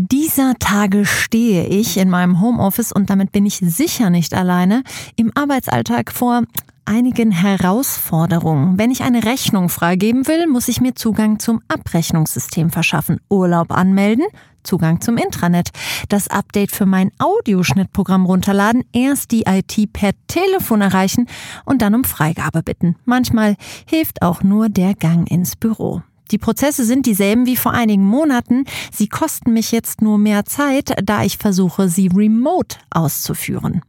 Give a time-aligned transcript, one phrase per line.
[0.00, 4.84] Dieser Tage stehe ich in meinem Homeoffice und damit bin ich sicher nicht alleine
[5.16, 6.44] im Arbeitsalltag vor
[6.84, 8.78] einigen Herausforderungen.
[8.78, 14.24] Wenn ich eine Rechnung freigeben will, muss ich mir Zugang zum Abrechnungssystem verschaffen, Urlaub anmelden,
[14.62, 15.70] Zugang zum Intranet,
[16.08, 21.26] das Update für mein Audioschnittprogramm runterladen, erst die IT per Telefon erreichen
[21.64, 22.94] und dann um Freigabe bitten.
[23.04, 26.02] Manchmal hilft auch nur der Gang ins Büro.
[26.30, 28.64] Die Prozesse sind dieselben wie vor einigen Monaten.
[28.92, 33.82] Sie kosten mich jetzt nur mehr Zeit, da ich versuche, sie remote auszuführen.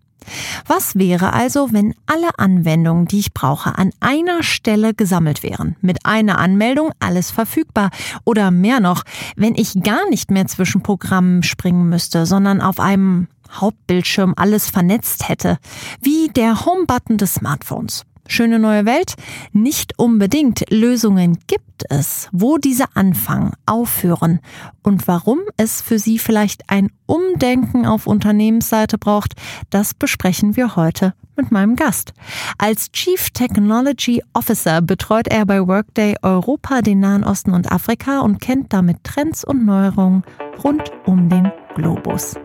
[0.68, 5.76] Was wäre also, wenn alle Anwendungen, die ich brauche, an einer Stelle gesammelt wären?
[5.82, 7.90] Mit einer Anmeldung alles verfügbar.
[8.26, 9.04] Oder mehr noch,
[9.36, 15.28] wenn ich gar nicht mehr zwischen Programmen springen müsste, sondern auf einem Hauptbildschirm alles vernetzt
[15.28, 15.58] hätte,
[16.02, 18.06] wie der Home-Button des Smartphones.
[18.32, 19.16] Schöne neue Welt?
[19.54, 20.64] Nicht unbedingt.
[20.70, 24.40] Lösungen gibt es, wo diese anfangen, aufhören
[24.84, 29.34] und warum es für Sie vielleicht ein Umdenken auf Unternehmensseite braucht,
[29.72, 32.14] das besprechen wir heute mit meinem Gast.
[32.60, 38.40] Als Chief Technology Officer betreut er bei Workday Europa, den Nahen Osten und Afrika und
[38.40, 40.24] kennt damit Trends und Neuerungen
[40.64, 42.36] rund um den Globus.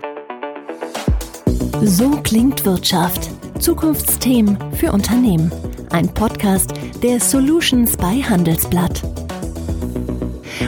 [1.83, 3.31] So klingt Wirtschaft.
[3.65, 5.51] Zukunftsthemen für Unternehmen.
[5.89, 9.03] Ein Podcast der Solutions bei Handelsblatt.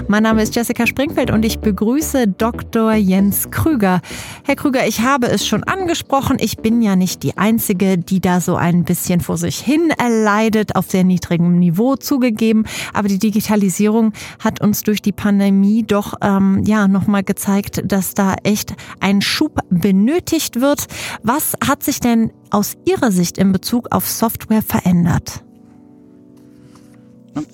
[0.08, 2.94] Mein Name ist Jessica Springfeld und ich begrüße Dr.
[2.94, 4.00] Jens Krüger.
[4.44, 8.40] Herr Krüger, ich habe es schon angesprochen, ich bin ja nicht die Einzige, die da
[8.40, 12.66] so ein bisschen vor sich hin erleidet, auf sehr niedrigem Niveau zugegeben.
[12.94, 18.36] Aber die Digitalisierung hat uns durch die Pandemie doch ähm, ja nochmal gezeigt, dass da
[18.44, 20.86] echt ein Schub benötigt wird.
[21.24, 25.45] Was hat sich denn aus Ihrer Sicht in Bezug auf Software verändert?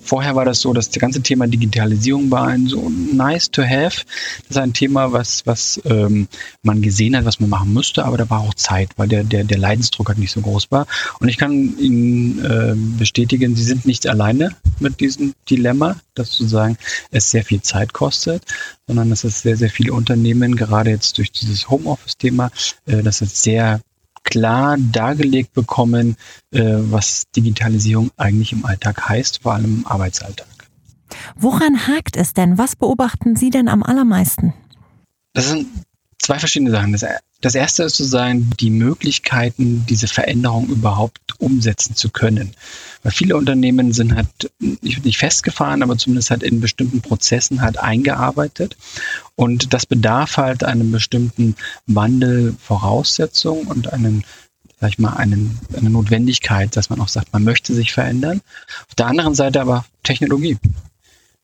[0.01, 4.03] Vorher war das so, dass das ganze Thema Digitalisierung war ein so nice to have.
[4.47, 6.27] Das ist ein Thema, was, was ähm,
[6.61, 9.43] man gesehen hat, was man machen müsste, aber da war auch Zeit, weil der, der,
[9.43, 10.87] der Leidensdruck halt nicht so groß war.
[11.19, 16.77] Und ich kann Ihnen äh, bestätigen, Sie sind nicht alleine mit diesem Dilemma, dass sozusagen
[17.11, 18.43] es sehr viel Zeit kostet,
[18.87, 22.51] sondern dass es sehr, sehr viele Unternehmen, gerade jetzt durch dieses Homeoffice-Thema,
[22.85, 23.81] äh, dass es sehr
[24.23, 26.15] klar dargelegt bekommen,
[26.51, 30.47] äh, was Digitalisierung eigentlich im Alltag heißt, vor allem im Arbeitsalltag.
[31.35, 32.57] Woran hakt es denn?
[32.57, 34.53] Was beobachten Sie denn am allermeisten?
[35.33, 35.67] Das sind
[36.23, 36.93] zwei verschiedene Sachen.
[36.93, 37.05] Das,
[37.41, 42.55] das erste ist sozusagen die Möglichkeiten, diese Veränderung überhaupt umsetzen zu können.
[43.03, 48.77] Weil viele Unternehmen sind halt nicht festgefahren, aber zumindest halt in bestimmten Prozessen halt eingearbeitet.
[49.35, 54.23] Und das bedarf halt einem bestimmten Wandel Voraussetzung und einen
[54.79, 58.41] sag ich mal, einen, eine Notwendigkeit, dass man auch sagt, man möchte sich verändern.
[58.89, 60.57] Auf der anderen Seite aber Technologie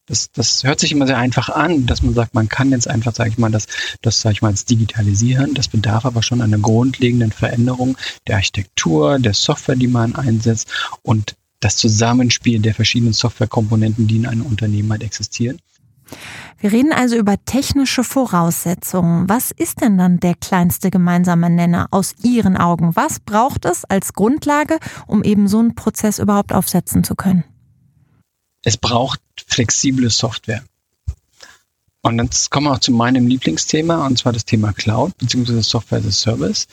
[0.09, 3.13] das, das hört sich immer sehr einfach an, dass man sagt, man kann jetzt einfach,
[3.13, 3.67] sage ich mal, das,
[4.01, 5.53] das sage ich mal, als digitalisieren.
[5.53, 7.95] Das bedarf aber schon einer grundlegenden Veränderung
[8.27, 10.67] der Architektur, der Software, die man einsetzt
[11.03, 15.59] und das Zusammenspiel der verschiedenen Softwarekomponenten, die in einem Unternehmen halt existieren.
[16.57, 19.29] Wir reden also über technische Voraussetzungen.
[19.29, 22.95] Was ist denn dann der kleinste gemeinsame Nenner aus Ihren Augen?
[22.95, 27.43] Was braucht es als Grundlage, um eben so einen Prozess überhaupt aufsetzen zu können?
[28.63, 30.63] Es braucht flexible Software.
[32.01, 35.61] Und jetzt kommen wir auch zu meinem Lieblingsthema, und zwar das Thema Cloud bzw.
[35.61, 36.67] Software as a Service.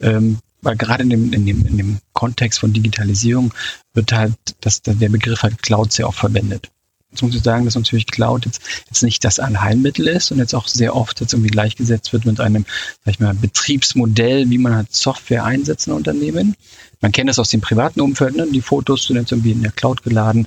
[0.00, 3.52] Ähm, weil gerade in dem, in, dem, in dem Kontext von Digitalisierung
[3.94, 6.70] wird halt das, der Begriff halt Cloud sehr oft verwendet.
[7.10, 10.54] Jetzt muss ich sagen, dass natürlich Cloud jetzt, jetzt nicht das Allheilmittel ist und jetzt
[10.54, 12.64] auch sehr oft jetzt irgendwie gleichgesetzt wird mit einem,
[13.04, 16.54] sag ich mal, Betriebsmodell, wie man halt Software einsetzt in Unternehmen.
[17.00, 18.46] Man kennt es aus dem privaten Umfeld, ne?
[18.52, 20.46] die Fotos sind jetzt irgendwie in der Cloud geladen,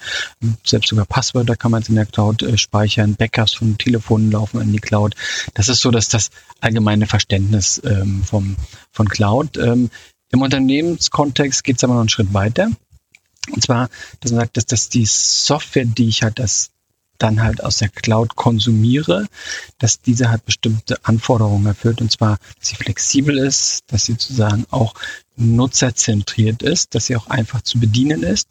[0.64, 4.62] selbst sogar Passwörter kann man jetzt in der Cloud äh, speichern, Backups von Telefonen laufen
[4.62, 5.16] in die Cloud.
[5.56, 6.30] Das ist so, dass das
[6.62, 8.56] allgemeine Verständnis ähm, vom,
[8.92, 9.58] von Cloud.
[9.58, 9.90] Ähm,
[10.32, 12.70] Im Unternehmenskontext geht es aber noch einen Schritt weiter.
[13.52, 13.90] Und zwar,
[14.22, 16.72] dass man sagt, dass, dass die Software, die ich halt das
[17.18, 19.28] dann halt aus der Cloud konsumiere,
[19.78, 24.66] dass diese halt bestimmte Anforderungen erfüllt und zwar, dass sie flexibel ist, dass sie sozusagen
[24.72, 24.94] auch
[25.36, 28.50] nutzerzentriert ist, dass sie auch einfach zu bedienen ist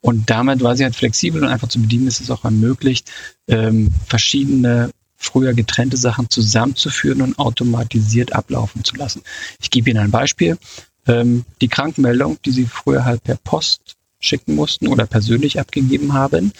[0.00, 3.10] und damit, weil sie halt flexibel und einfach zu bedienen ist, ist es auch ermöglicht,
[3.48, 9.22] ähm, verschiedene früher getrennte Sachen zusammenzuführen und automatisiert ablaufen zu lassen.
[9.60, 10.58] Ich gebe Ihnen ein Beispiel.
[11.06, 16.52] Ähm, die Krankmeldung, die Sie früher halt per Post schicken mussten oder persönlich abgegeben haben,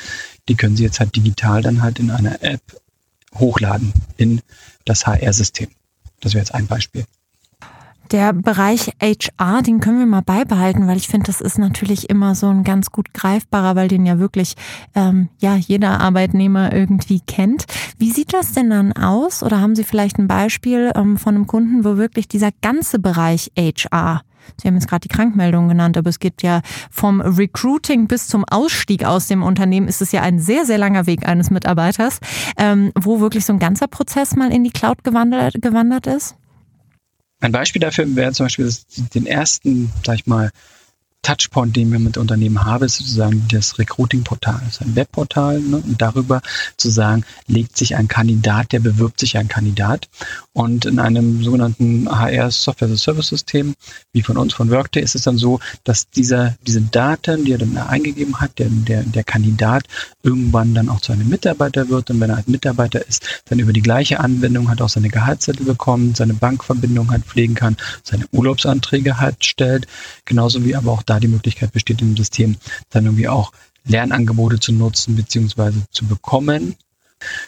[0.49, 2.61] die können Sie jetzt halt digital dann halt in einer App
[3.35, 4.41] hochladen in
[4.85, 5.69] das HR-System.
[6.21, 7.05] Das wäre jetzt ein Beispiel.
[8.11, 12.35] Der Bereich HR, den können wir mal beibehalten, weil ich finde, das ist natürlich immer
[12.35, 14.55] so ein ganz gut greifbarer, weil den ja wirklich
[14.95, 17.65] ähm, ja jeder Arbeitnehmer irgendwie kennt.
[17.97, 19.43] Wie sieht das denn dann aus?
[19.43, 23.51] Oder haben Sie vielleicht ein Beispiel ähm, von einem Kunden, wo wirklich dieser ganze Bereich
[23.57, 24.21] HR
[24.61, 28.45] Sie haben jetzt gerade die Krankmeldung genannt, aber es geht ja vom Recruiting bis zum
[28.45, 32.21] Ausstieg aus dem Unternehmen ist es ja ein sehr, sehr langer Weg eines Mitarbeiters,
[32.57, 36.37] ähm, wo wirklich so ein ganzer Prozess mal in die Cloud gewandert, gewandert ist?
[37.41, 38.73] Ein Beispiel dafür wäre zum Beispiel
[39.15, 40.51] den ersten, sag ich mal,
[41.23, 44.61] Touchpoint, den wir mit Unternehmen haben, ist sozusagen das Recruiting-Portal.
[44.69, 45.77] Ist ein Webportal ne?
[45.77, 46.43] und darüber
[46.77, 50.09] zu sagen, legt sich ein Kandidat, der bewirbt sich ein Kandidat
[50.53, 53.75] und in einem sogenannten HR Software as a Service System,
[54.13, 57.59] wie von uns von Workday, ist es dann so, dass dieser, diese Daten, die er
[57.59, 59.85] dann eingegeben hat, der, der, der Kandidat
[60.23, 63.73] irgendwann dann auch zu einem Mitarbeiter wird und wenn er ein Mitarbeiter ist, dann über
[63.73, 69.21] die gleiche Anwendung hat auch seine Gehaltszettel bekommen, seine Bankverbindung hat pflegen kann, seine Urlaubsanträge
[69.21, 69.87] hat stellt,
[70.25, 72.57] genauso wie aber auch da die Möglichkeit besteht im System,
[72.89, 73.53] dann irgendwie auch
[73.85, 75.73] Lernangebote zu nutzen bzw.
[75.91, 76.75] zu bekommen.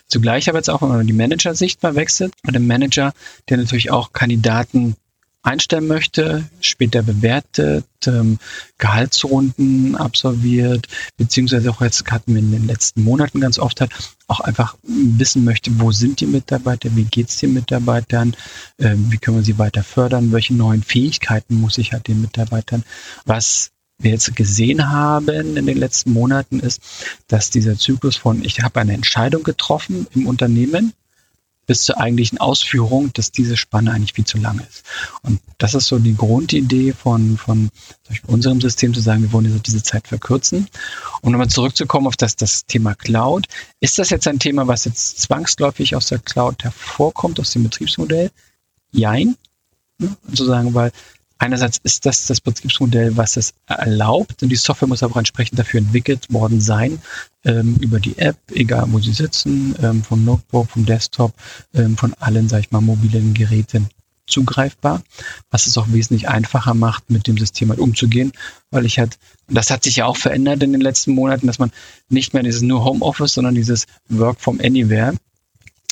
[0.06, 3.14] Zugleich aber jetzt auch, wenn man die Manager-Sicht mal wechselt, bei dem Manager,
[3.49, 4.96] der natürlich auch Kandidaten
[5.44, 8.38] einstellen möchte, später bewertet, ähm,
[8.79, 13.91] Gehaltsrunden absolviert, beziehungsweise auch jetzt hatten wir in den letzten Monaten ganz oft hat,
[14.26, 18.35] auch einfach wissen möchte, wo sind die Mitarbeiter, wie geht es den Mitarbeitern,
[18.79, 22.82] ähm, wie können wir sie weiter fördern, welche neuen Fähigkeiten muss ich halt den Mitarbeitern,
[23.26, 26.81] was wir jetzt gesehen haben in den letzten Monaten ist,
[27.29, 30.94] dass dieser Zyklus von ich habe eine Entscheidung getroffen im Unternehmen,
[31.66, 34.82] bis zur eigentlichen Ausführung, dass diese Spanne eigentlich viel zu lang ist.
[35.22, 37.70] Und das ist so die Grundidee von, von
[38.26, 40.69] unserem System zu sagen, wir wollen jetzt diese Zeit verkürzen.
[41.22, 43.46] Und nochmal zurückzukommen auf das, das Thema Cloud.
[43.81, 48.31] Ist das jetzt ein Thema, was jetzt zwangsläufig aus der Cloud hervorkommt, aus dem Betriebsmodell?
[48.93, 49.37] Jein.
[50.28, 50.93] Sozusagen, weil
[51.38, 55.58] Einerseits ist das das Betriebsmodell, was es erlaubt und die Software muss aber auch entsprechend
[55.58, 57.00] dafür entwickelt worden sein,
[57.44, 61.34] ähm, über die App, egal wo Sie sitzen, ähm, vom Notebook, vom Desktop,
[61.75, 63.88] ähm, von allen, sag ich mal, mobilen Geräten
[64.26, 65.02] zugreifbar,
[65.50, 68.32] was es auch wesentlich einfacher macht, mit dem System halt umzugehen,
[68.70, 71.72] weil ich halt, das hat sich ja auch verändert in den letzten Monaten, dass man
[72.08, 75.14] nicht mehr dieses nur Homeoffice, sondern dieses Work from Anywhere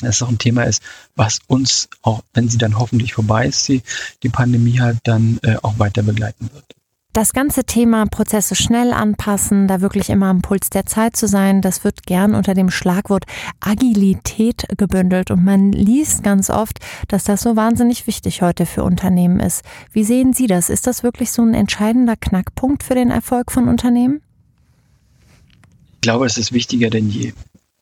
[0.03, 0.81] das auch ein Thema ist,
[1.15, 3.81] was uns auch, wenn sie dann hoffentlich vorbei ist, die,
[4.21, 6.65] die Pandemie halt dann äh, auch weiter begleiten wird.
[7.13, 11.61] Das ganze Thema Prozesse schnell anpassen, da wirklich immer am Puls der Zeit zu sein,
[11.61, 13.25] das wird gern unter dem Schlagwort
[13.59, 16.79] Agilität gebündelt und man liest ganz oft,
[17.09, 19.61] dass das so wahnsinnig wichtig heute für Unternehmen ist.
[19.91, 20.71] Wie sehen Sie das?
[20.71, 24.23] Ist das wirklich so ein entscheidender Knackpunkt für den Erfolg von Unternehmen?
[25.93, 27.33] Ich glaube, es ist wichtiger denn je.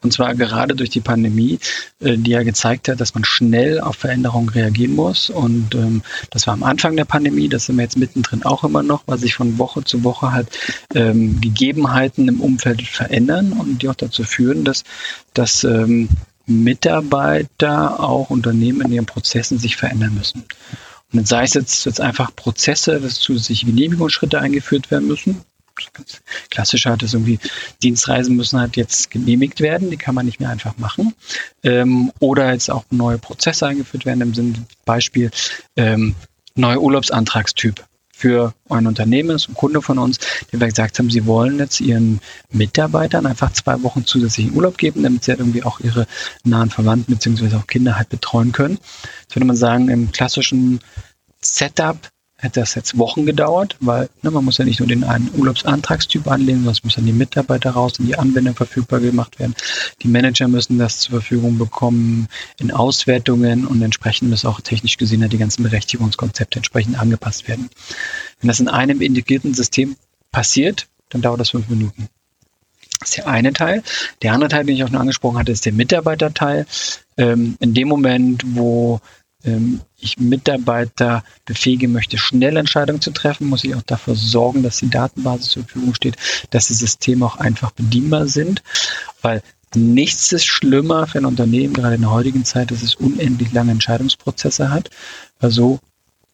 [0.04, 1.60] Und zwar gerade durch die Pandemie,
[2.00, 5.30] äh, die ja gezeigt hat, dass man schnell auf Veränderungen reagieren muss.
[5.30, 6.02] Und ähm,
[6.32, 9.20] das war am Anfang der Pandemie, das sind wir jetzt mittendrin auch immer noch, weil
[9.20, 10.48] sich von Woche zu Woche halt
[10.96, 14.84] ähm, Gegebenheiten im Umfeld verändern und die auch dazu führen, dass,
[15.34, 16.10] dass ähm,
[16.48, 20.44] Mitarbeiter, auch Unternehmen in ihren Prozessen sich verändern müssen.
[21.14, 25.42] Und sei es jetzt, jetzt einfach Prozesse, dass zusätzliche Genehmigungsschritte eingeführt werden müssen,
[25.94, 27.40] ganz klassisch halt ist irgendwie,
[27.84, 31.14] Dienstreisen müssen halt jetzt genehmigt werden, die kann man nicht mehr einfach machen.
[31.64, 35.32] Ähm, oder jetzt auch neue Prozesse eingeführt werden, im Sinne Beispiel
[35.76, 36.16] ähm,
[36.56, 37.84] neuer Urlaubsantragstyp
[38.22, 40.20] für ein Unternehmen, ist ein Kunde von uns,
[40.52, 45.02] der wir gesagt haben, sie wollen jetzt ihren Mitarbeitern einfach zwei Wochen zusätzlichen Urlaub geben,
[45.02, 46.06] damit sie halt irgendwie auch ihre
[46.44, 47.56] nahen Verwandten bzw.
[47.56, 48.78] auch Kinder halt betreuen können.
[49.28, 50.82] Das würde man sagen, im klassischen
[51.42, 51.98] Setup
[52.42, 56.28] hätte das jetzt Wochen gedauert, weil ne, man muss ja nicht nur den einen Urlaubsantragstyp
[56.28, 59.56] anlegen, sondern es müssen die Mitarbeiter raus und die Anwendung verfügbar gemacht werden.
[60.02, 62.28] Die Manager müssen das zur Verfügung bekommen
[62.60, 67.70] in Auswertungen und entsprechend müssen auch technisch gesehen die ganzen Berechtigungskonzepte entsprechend angepasst werden.
[68.40, 69.96] Wenn das in einem integrierten System
[70.32, 72.10] passiert, dann dauert das fünf Minuten.
[73.00, 73.84] Das ist der eine Teil.
[74.22, 76.66] Der andere Teil, den ich auch noch angesprochen hatte, ist der Mitarbeiterteil.
[77.18, 79.00] Ähm, in dem Moment, wo
[79.44, 84.78] ähm, ich Mitarbeiter befähigen möchte, schnell Entscheidungen zu treffen, muss ich auch dafür sorgen, dass
[84.78, 86.18] die Datenbasis zur Verfügung steht,
[86.50, 88.64] dass die Systeme auch einfach bedienbar sind,
[89.22, 89.42] weil
[89.76, 93.72] nichts ist schlimmer für ein Unternehmen, gerade in der heutigen Zeit, dass es unendlich lange
[93.72, 94.90] Entscheidungsprozesse hat.
[95.40, 95.80] Also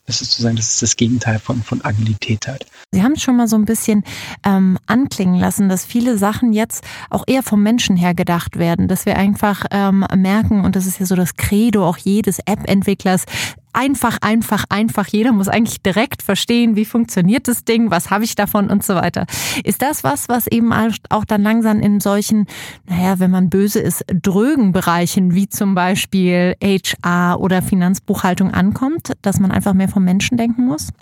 [0.08, 2.66] das ist sozusagen, das ist das Gegenteil von, von Agilität halt.
[2.92, 4.04] Sie haben es schon mal so ein bisschen
[4.44, 9.06] ähm, anklingen lassen, dass viele Sachen jetzt auch eher vom Menschen her gedacht werden, dass
[9.06, 13.26] wir einfach ähm, merken, und das ist ja so das Credo auch jedes App-Entwicklers,
[13.74, 15.08] einfach, einfach, einfach.
[15.08, 18.96] Jeder muss eigentlich direkt verstehen, wie funktioniert das Ding, was habe ich davon und so
[18.96, 19.26] weiter.
[19.64, 22.48] Ist das was, was eben auch dann langsam in solchen,
[22.86, 29.40] naja, wenn man böse ist, drögen Bereichen wie zum Beispiel HR oder Finanzbuchhaltung ankommt, dass
[29.40, 30.90] man einfach mehr vom Menschen denken muss?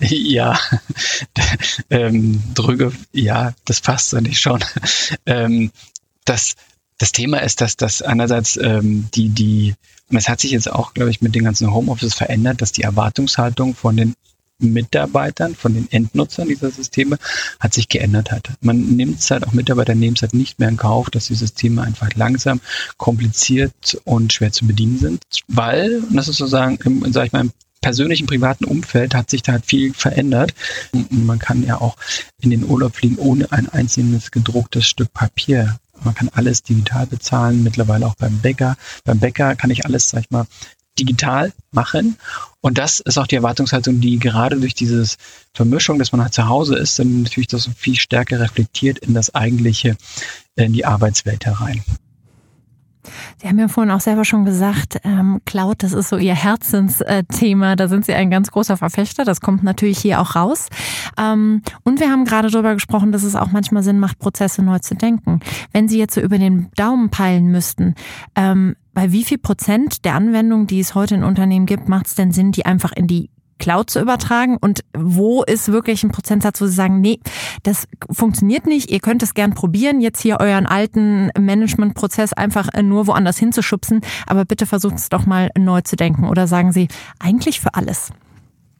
[0.00, 0.56] Ja,
[1.90, 4.62] ähm, drüge, ja, das passt eigentlich schon.
[5.26, 5.72] Ähm,
[6.24, 6.54] das,
[6.98, 9.74] das Thema ist, dass das einerseits ähm, die, die,
[10.10, 12.82] und es hat sich jetzt auch, glaube ich, mit den ganzen Homeoffice verändert, dass die
[12.82, 14.14] Erwartungshaltung von den
[14.60, 17.18] Mitarbeitern, von den Endnutzern dieser Systeme
[17.60, 18.50] hat sich geändert hat.
[18.60, 21.36] Man nimmt es halt, auch Mitarbeiter nehmen es halt nicht mehr in Kauf, dass die
[21.36, 22.60] Systeme einfach langsam,
[22.96, 27.42] kompliziert und schwer zu bedienen sind, weil, und das ist sozusagen, im, sag ich mal,
[27.42, 30.54] im persönlichen, privaten Umfeld hat sich da halt viel verändert.
[30.92, 31.96] Und man kann ja auch
[32.40, 35.78] in den Urlaub fliegen ohne ein einzelnes gedrucktes Stück Papier.
[36.04, 38.76] Man kann alles digital bezahlen, mittlerweile auch beim Bäcker.
[39.04, 40.46] Beim Bäcker kann ich alles, sag ich mal,
[40.98, 42.16] digital machen.
[42.60, 45.04] Und das ist auch die Erwartungshaltung, die gerade durch diese
[45.54, 49.34] Vermischung, dass man halt zu Hause ist, dann natürlich das viel stärker reflektiert in das
[49.34, 49.96] eigentliche,
[50.56, 51.82] in die Arbeitswelt herein.
[53.40, 57.76] Sie haben ja vorhin auch selber schon gesagt, ähm, Cloud, das ist so Ihr Herzensthema.
[57.76, 59.24] Da sind Sie ein ganz großer Verfechter.
[59.24, 60.68] Das kommt natürlich hier auch raus.
[61.18, 64.78] Ähm, und wir haben gerade darüber gesprochen, dass es auch manchmal Sinn macht, Prozesse neu
[64.78, 65.40] zu denken.
[65.72, 67.94] Wenn Sie jetzt so über den Daumen peilen müssten,
[68.34, 72.14] ähm, bei wie viel Prozent der Anwendungen, die es heute in Unternehmen gibt, macht es
[72.16, 76.60] denn Sinn, die einfach in die Cloud zu übertragen und wo ist wirklich ein Prozentsatz,
[76.60, 77.20] wo Sie sagen, nee,
[77.62, 83.06] das funktioniert nicht, ihr könnt es gern probieren, jetzt hier euren alten Managementprozess einfach nur
[83.06, 86.88] woanders hinzuschubsen, aber bitte versucht es doch mal neu zu denken oder sagen Sie,
[87.18, 88.10] eigentlich für alles?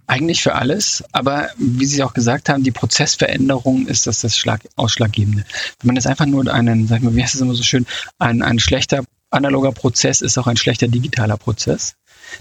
[0.07, 4.63] Eigentlich für alles, aber wie Sie auch gesagt haben, die Prozessveränderung ist das, das Schlag,
[4.77, 5.45] Ausschlaggebende.
[5.81, 7.85] Wenn man jetzt einfach nur einen, sag ich mal, wie heißt es immer so schön,
[8.19, 11.95] ein, ein schlechter analoger Prozess ist auch ein schlechter digitaler Prozess.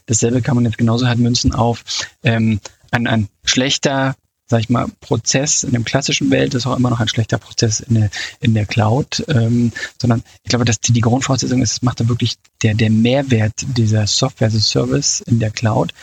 [0.06, 1.84] Dasselbe kann man jetzt genauso halt münzen auf
[2.24, 2.60] ähm,
[2.92, 4.16] ein, ein schlechter
[4.50, 7.82] sag ich mal, Prozess in der klassischen Welt ist auch immer noch ein schlechter Prozess
[7.82, 11.82] in der, in der Cloud, ähm, sondern ich glaube, dass die, die Grundvoraussetzung ist, es
[11.82, 15.94] macht da wirklich der, der Mehrwert dieser Software as a Service in der Cloud,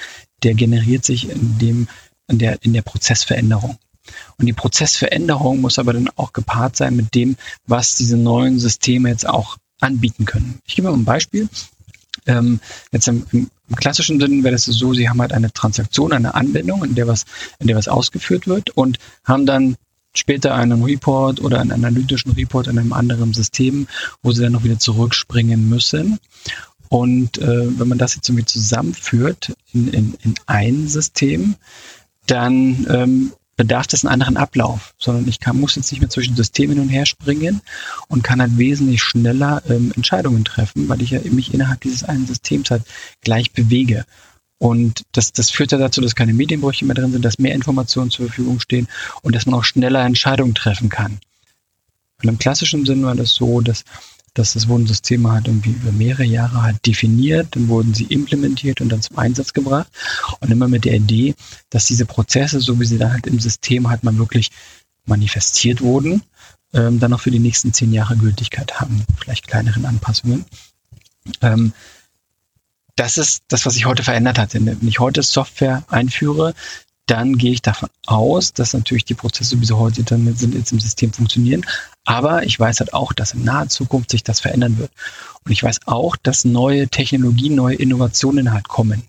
[0.43, 1.89] der generiert sich in dem,
[2.29, 3.79] in der, in der Prozessveränderung.
[4.37, 7.37] Und die Prozessveränderung muss aber dann auch gepaart sein mit dem,
[7.67, 10.61] was diese neuen Systeme jetzt auch anbieten können.
[10.67, 11.49] Ich gebe mal ein Beispiel.
[12.27, 12.61] Ähm,
[12.93, 16.85] jetzt im, im, klassischen Sinn wäre das so, Sie haben halt eine Transaktion, eine Anwendung,
[16.85, 17.25] in der was,
[17.59, 19.77] in der was ausgeführt wird und haben dann
[20.15, 23.87] später einen Report oder einen analytischen Report in einem anderen System,
[24.23, 26.19] wo Sie dann noch wieder zurückspringen müssen.
[26.89, 31.57] Und äh, wenn man das jetzt irgendwie zusammenführt in, in, in ein System,
[32.27, 36.37] dann ähm, bedarf das einen anderen Ablauf, sondern ich kann, muss jetzt nicht mehr zwischen
[36.37, 37.61] Systemen hin und her springen
[38.09, 42.27] und kann halt wesentlich schneller ähm, Entscheidungen treffen, weil ich ja mich innerhalb dieses einen
[42.27, 42.83] Systems halt
[43.23, 44.05] gleich bewege.
[44.59, 48.11] Und das, das führt ja dazu, dass keine Medienbrüche mehr drin sind, dass mehr Informationen
[48.11, 48.89] zur Verfügung stehen
[49.23, 51.19] und dass man auch schneller Entscheidungen treffen kann.
[52.23, 53.85] Und im klassischen Sinn war das so, dass
[54.35, 58.81] dass das wurden Systeme halt irgendwie über mehrere Jahre halt definiert, dann wurden sie implementiert
[58.81, 59.89] und dann zum Einsatz gebracht.
[60.41, 61.35] Und immer mit der Idee,
[61.71, 64.51] dass diese Prozesse, so wie sie dann halt im System halt mal wirklich
[65.07, 66.23] manifestiert wurden,
[66.73, 70.45] ähm, dann auch für die nächsten zehn Jahre Gültigkeit haben, vielleicht kleineren Anpassungen.
[71.41, 71.73] Ähm,
[72.97, 74.55] das ist das, was sich heute verändert hat.
[74.55, 76.55] Wenn ich heute Software einführe,
[77.07, 80.73] dann gehe ich davon aus, dass natürlich die Prozesse, wie sie heute dann sind, jetzt
[80.73, 81.65] im System funktionieren.
[82.05, 84.91] Aber ich weiß halt auch, dass in naher Zukunft sich das verändern wird.
[85.45, 89.03] Und ich weiß auch, dass neue Technologien, neue Innovationen halt kommen.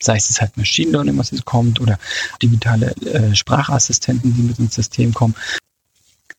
[0.00, 1.98] Sei es halt Machine Learning, was jetzt kommt, oder
[2.42, 5.34] digitale äh, Sprachassistenten, die mit ins System kommen.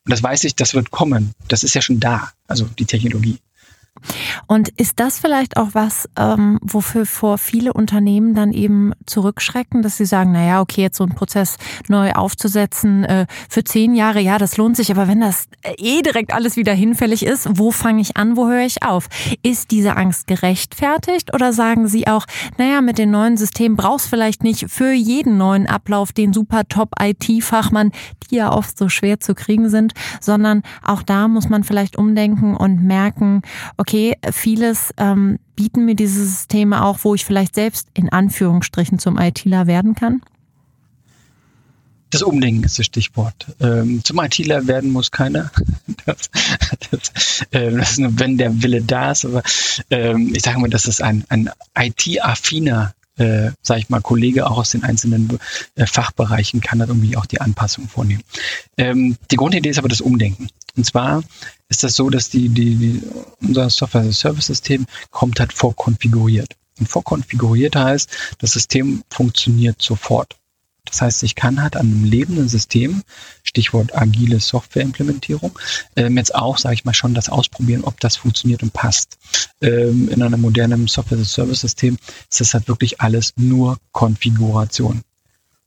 [0.05, 1.33] Und das weiß ich, das wird kommen.
[1.47, 3.39] Das ist ja schon da, also die Technologie.
[4.49, 9.97] Und ist das vielleicht auch was, ähm, wofür vor viele Unternehmen dann eben zurückschrecken, dass
[9.97, 14.39] sie sagen, naja, okay, jetzt so einen Prozess neu aufzusetzen äh, für zehn Jahre, ja,
[14.39, 18.01] das lohnt sich, aber wenn das äh, eh direkt alles wieder hinfällig ist, wo fange
[18.01, 19.07] ich an, wo höre ich auf?
[19.43, 22.25] Ist diese Angst gerechtfertigt oder sagen Sie auch,
[22.57, 27.91] naja, mit den neuen Systemen brauchst vielleicht nicht für jeden neuen Ablauf den super Top-IT-Fachmann,
[28.31, 32.57] die ja oft so schwer zu kriegen sind, sondern auch da muss man vielleicht umdenken
[32.57, 33.43] und merken,
[33.77, 39.17] okay, vieles ähm, bieten mir diese Systeme auch, wo ich vielleicht selbst in Anführungsstrichen zum
[39.17, 40.21] ITler werden kann?
[42.11, 43.45] Das Umdenken ist das Stichwort.
[43.59, 45.51] Ähm, zum ITler werden muss keiner.
[46.05, 46.29] Das,
[46.89, 49.25] das, äh, das ist nur, wenn der Wille da ist.
[49.25, 49.43] Aber
[49.91, 54.57] ähm, ich sage mal, dass es ein, ein IT-affiner äh, sage ich mal, Kollege auch
[54.57, 55.39] aus den einzelnen
[55.75, 58.23] äh, Fachbereichen kann da irgendwie auch die Anpassung vornehmen.
[58.77, 60.47] Ähm, die Grundidee ist aber das Umdenken.
[60.77, 61.23] Und zwar
[61.69, 63.03] ist das so, dass die, die, die
[63.41, 66.55] unser Software-as-a-Service-System kommt halt vorkonfiguriert.
[66.79, 68.09] Und vorkonfiguriert heißt,
[68.39, 70.35] das System funktioniert sofort.
[70.85, 73.03] Das heißt, ich kann halt an einem lebenden System,
[73.43, 75.57] Stichwort agile Softwareimplementierung,
[75.95, 79.17] ähm, jetzt auch, sage ich mal, schon das ausprobieren, ob das funktioniert und passt.
[79.61, 81.97] Ähm, in einem modernen Software-Service-System
[82.29, 85.01] ist das halt wirklich alles nur Konfiguration.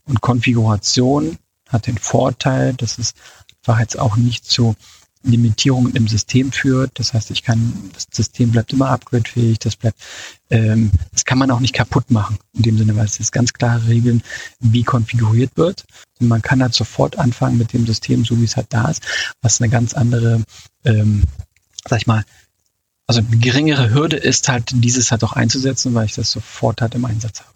[0.06, 3.14] Und Konfiguration hat den Vorteil, dass es
[3.60, 4.74] einfach jetzt auch nicht zu
[5.22, 6.90] Limitierungen im System führt.
[6.94, 9.98] Das heißt, ich kann, das System bleibt immer upgradefähig, das bleibt,
[10.50, 13.52] ähm, das kann man auch nicht kaputt machen, in dem Sinne, weil es ist ganz
[13.52, 14.22] klare Regeln,
[14.60, 15.84] wie konfiguriert wird.
[16.20, 19.02] Und man kann halt sofort anfangen mit dem System, so wie es halt da ist,
[19.40, 20.42] was eine ganz andere,
[20.84, 21.22] ähm,
[21.88, 22.24] sag ich mal,
[23.06, 26.94] also eine geringere Hürde ist halt, dieses halt auch einzusetzen, weil ich das sofort halt
[26.94, 27.51] im Einsatz habe.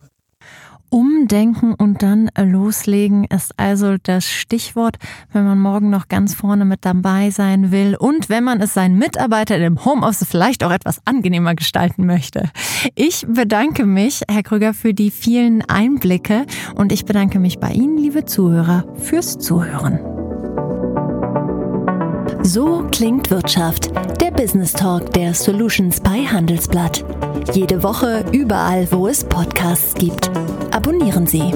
[0.97, 4.97] Umdenken und dann loslegen ist also das Stichwort,
[5.31, 8.97] wenn man morgen noch ganz vorne mit dabei sein will und wenn man es seinen
[8.97, 12.49] Mitarbeitern im Homeoffice vielleicht auch etwas angenehmer gestalten möchte.
[12.95, 17.99] Ich bedanke mich, Herr Krüger, für die vielen Einblicke und ich bedanke mich bei Ihnen,
[17.99, 20.01] liebe Zuhörer, fürs Zuhören.
[22.43, 23.91] So klingt Wirtschaft,
[24.23, 27.05] der Business Talk der Solutions bei Handelsblatt.
[27.53, 30.31] Jede Woche überall, wo es Podcasts gibt.
[30.77, 31.55] Abonnieren Sie.